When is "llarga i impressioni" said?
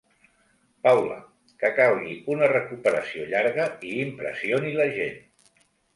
3.35-4.73